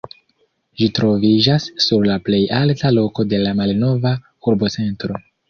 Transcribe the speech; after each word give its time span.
Ĝi 0.81 0.87
troviĝas 0.99 1.67
sur 1.87 2.07
la 2.13 2.15
plej 2.31 2.39
alta 2.61 2.93
loko 2.95 3.27
de 3.35 3.43
la 3.45 3.53
malnova 3.61 4.17
urbocentro. 4.51 5.23